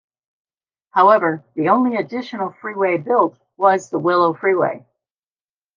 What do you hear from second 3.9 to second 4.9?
the Willow Freeway.